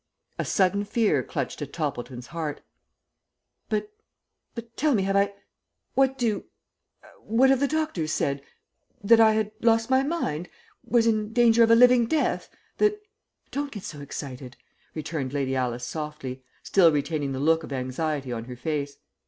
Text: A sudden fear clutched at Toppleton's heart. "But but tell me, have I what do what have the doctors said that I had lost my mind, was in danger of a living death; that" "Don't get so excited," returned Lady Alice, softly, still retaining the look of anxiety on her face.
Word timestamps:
A 0.39 0.45
sudden 0.45 0.83
fear 0.83 1.21
clutched 1.21 1.61
at 1.61 1.73
Toppleton's 1.73 2.25
heart. 2.33 2.61
"But 3.69 3.93
but 4.55 4.75
tell 4.75 4.95
me, 4.95 5.03
have 5.03 5.15
I 5.15 5.35
what 5.93 6.17
do 6.17 6.45
what 7.19 7.51
have 7.51 7.59
the 7.59 7.67
doctors 7.67 8.11
said 8.11 8.41
that 9.03 9.19
I 9.19 9.33
had 9.33 9.51
lost 9.61 9.91
my 9.91 10.01
mind, 10.01 10.49
was 10.83 11.05
in 11.05 11.33
danger 11.33 11.61
of 11.61 11.69
a 11.69 11.75
living 11.75 12.07
death; 12.07 12.49
that" 12.79 12.99
"Don't 13.51 13.71
get 13.71 13.83
so 13.83 13.99
excited," 13.99 14.57
returned 14.95 15.33
Lady 15.33 15.55
Alice, 15.55 15.85
softly, 15.85 16.43
still 16.63 16.91
retaining 16.91 17.31
the 17.31 17.39
look 17.39 17.61
of 17.61 17.71
anxiety 17.71 18.31
on 18.33 18.45
her 18.45 18.55
face. 18.55 18.97